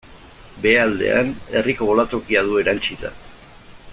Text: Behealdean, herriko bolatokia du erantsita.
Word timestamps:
Behealdean, 0.63 1.29
herriko 1.59 1.91
bolatokia 1.91 2.45
du 2.49 2.59
erantsita. 2.65 3.13